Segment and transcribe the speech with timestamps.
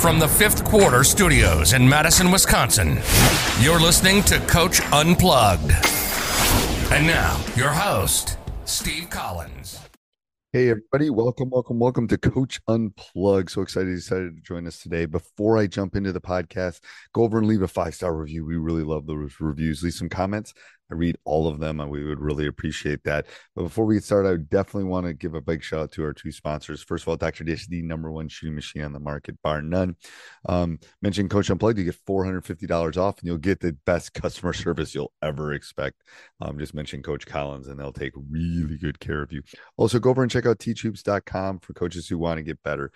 [0.00, 2.98] From the fifth quarter studios in Madison, Wisconsin,
[3.60, 5.72] you're listening to Coach Unplugged.
[6.90, 9.78] And now, your host, Steve Collins.
[10.54, 11.10] Hey, everybody.
[11.10, 13.50] Welcome, welcome, welcome to Coach Unplugged.
[13.50, 15.04] So excited you decided to join us today.
[15.04, 16.80] Before I jump into the podcast,
[17.12, 18.46] go over and leave a five star review.
[18.46, 19.82] We really love those reviews.
[19.82, 20.54] Leave some comments.
[20.90, 23.26] I read all of them and we would really appreciate that.
[23.54, 26.04] But before we get started, I definitely want to give a big shout out to
[26.04, 26.82] our two sponsors.
[26.82, 27.44] First of all, Dr.
[27.44, 29.96] Dish, the number one shooting machine on the market, bar none.
[30.46, 34.94] Um, mention Coach Unplugged, you get $450 off and you'll get the best customer service
[34.94, 36.02] you'll ever expect.
[36.40, 39.42] Um, just mention Coach Collins and they'll take really good care of you.
[39.76, 42.90] Also, go over and check out teachhoops.com for coaches who want to get better.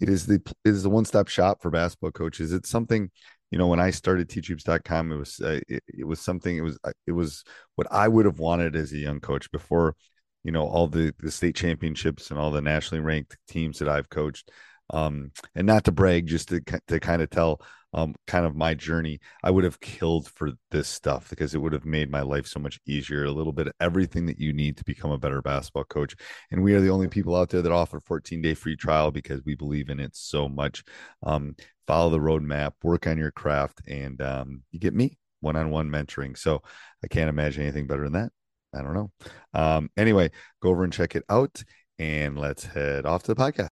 [0.00, 0.34] It is the
[0.64, 2.52] it is the one stop shop for basketball coaches.
[2.52, 3.10] It's something
[3.52, 6.78] you know when i started teachhoops.com it was uh, it, it, was something it was
[6.82, 7.44] uh, it was
[7.76, 9.94] what i would have wanted as a young coach before
[10.42, 14.08] you know all the the state championships and all the nationally ranked teams that i've
[14.08, 14.50] coached
[14.90, 17.60] um and not to brag just to to kind of tell
[17.94, 21.74] um, kind of my journey, I would have killed for this stuff because it would
[21.74, 23.24] have made my life so much easier.
[23.24, 26.14] A little bit of everything that you need to become a better basketball coach.
[26.50, 29.42] And we are the only people out there that offer 14 day free trial because
[29.44, 30.84] we believe in it so much.
[31.22, 31.54] Um,
[31.86, 35.88] follow the roadmap, work on your craft, and um, you get me one on one
[35.88, 36.36] mentoring.
[36.38, 36.62] So
[37.04, 38.32] I can't imagine anything better than that.
[38.74, 39.10] I don't know.
[39.52, 40.30] Um, anyway,
[40.62, 41.62] go over and check it out
[41.98, 43.68] and let's head off to the podcast.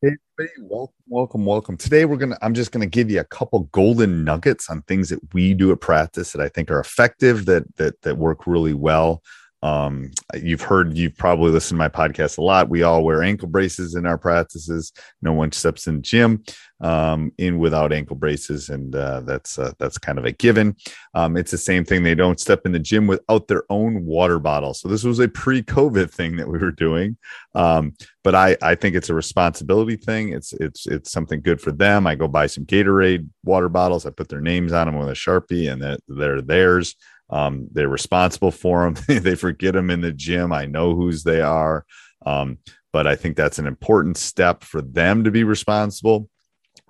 [0.00, 1.76] Hey, everybody, welcome, welcome, welcome.
[1.76, 2.38] Today, we're gonna.
[2.40, 5.80] I'm just gonna give you a couple golden nuggets on things that we do at
[5.80, 9.22] practice that I think are effective, that that that work really well.
[9.64, 12.68] Um, you've heard, you've probably listened to my podcast a lot.
[12.68, 14.92] We all wear ankle braces in our practices.
[15.22, 16.44] No one steps in the gym
[16.82, 20.76] um, in without ankle braces, and uh, that's uh, that's kind of a given.
[21.14, 22.02] Um, it's the same thing.
[22.02, 24.74] They don't step in the gym without their own water bottle.
[24.74, 27.16] So this was a pre-COVID thing that we were doing,
[27.54, 30.28] um, but I I think it's a responsibility thing.
[30.28, 32.06] It's it's it's something good for them.
[32.06, 34.04] I go buy some Gatorade water bottles.
[34.04, 36.96] I put their names on them with a sharpie, and they're, they're theirs.
[37.30, 39.02] Um, they're responsible for them.
[39.22, 40.52] they forget them in the gym.
[40.52, 41.84] I know whose they are.
[42.26, 42.58] Um,
[42.92, 46.28] but I think that's an important step for them to be responsible.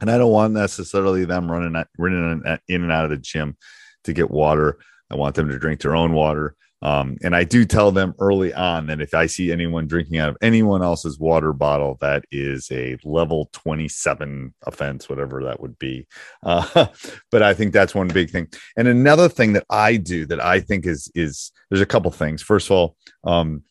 [0.00, 3.56] And I don't want necessarily them running, running in and out of the gym
[4.04, 4.78] to get water.
[5.10, 6.56] I want them to drink their own water.
[6.84, 10.28] Um, and I do tell them early on that if I see anyone drinking out
[10.28, 16.06] of anyone else's water bottle, that is a level 27 offense, whatever that would be.
[16.44, 16.86] Uh,
[17.30, 18.48] but I think that's one big thing.
[18.76, 22.42] And another thing that I do that I think is is there's a couple things.
[22.42, 23.62] First of all, um,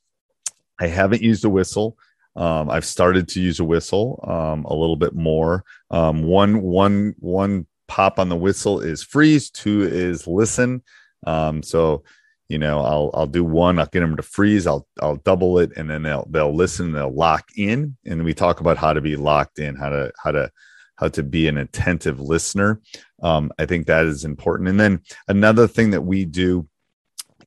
[0.80, 1.97] I haven't used a whistle.
[2.35, 5.63] Um, I've started to use a whistle um, a little bit more.
[5.91, 9.51] Um, one one one pop on the whistle is freeze.
[9.51, 10.81] Two is listen.
[11.28, 12.03] Um, so
[12.49, 15.71] you know i'll i'll do one i'll get them to freeze i'll i'll double it
[15.77, 19.15] and then they'll they'll listen they'll lock in and we talk about how to be
[19.15, 20.51] locked in how to how to
[20.95, 22.81] how to be an attentive listener.
[23.21, 24.69] Um, i think that is important.
[24.69, 26.67] And then another thing that we do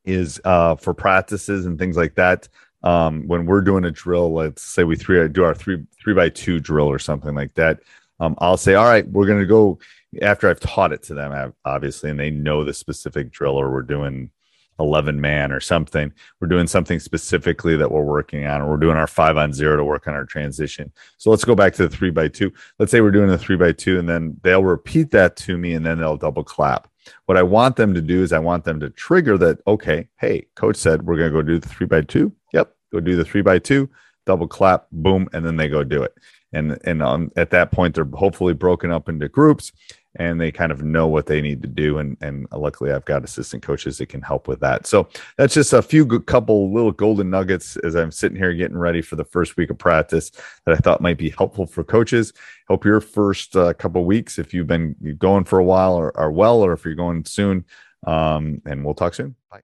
[0.04, 2.48] is uh, for practices and things like that
[2.82, 6.28] um, when we're doing a drill let's say we three do our three three by
[6.28, 7.80] two drill or something like that
[8.20, 9.78] um, i'll say all right we're going to go
[10.22, 13.82] after i've taught it to them obviously and they know the specific drill or we're
[13.82, 14.30] doing
[14.78, 16.12] 11 man or something.
[16.40, 19.76] We're doing something specifically that we're working on, or we're doing our five on zero
[19.76, 20.92] to work on our transition.
[21.16, 22.52] So let's go back to the three by two.
[22.78, 25.74] Let's say we're doing a three by two, and then they'll repeat that to me,
[25.74, 26.88] and then they'll double clap.
[27.26, 30.46] What I want them to do is I want them to trigger that, okay, hey,
[30.54, 32.32] coach said we're going to go do the three by two.
[32.52, 33.88] Yep, go do the three by two,
[34.24, 36.14] double clap, boom, and then they go do it.
[36.52, 39.72] And, and um, at that point, they're hopefully broken up into groups
[40.18, 41.98] and they kind of know what they need to do.
[41.98, 44.86] And and luckily, I've got assistant coaches that can help with that.
[44.86, 48.78] So that's just a few good, couple little golden nuggets as I'm sitting here getting
[48.78, 50.30] ready for the first week of practice
[50.64, 52.32] that I thought might be helpful for coaches.
[52.68, 56.32] Hope your first uh, couple weeks, if you've been going for a while, are, are
[56.32, 57.64] well, or if you're going soon.
[58.06, 59.36] Um, and we'll talk soon.
[59.50, 59.60] Bye.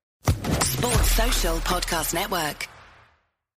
[0.63, 2.69] Sports Social Podcast Network.